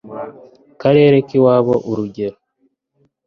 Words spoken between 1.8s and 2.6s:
urugero